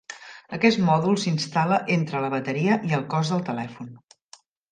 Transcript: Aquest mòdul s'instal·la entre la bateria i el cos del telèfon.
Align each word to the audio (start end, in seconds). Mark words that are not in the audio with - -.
Aquest 0.55 0.79
mòdul 0.87 1.19
s'instal·la 1.23 1.77
entre 1.97 2.23
la 2.25 2.31
bateria 2.35 2.79
i 2.91 2.97
el 3.01 3.05
cos 3.13 3.35
del 3.35 3.47
telèfon. 3.53 3.93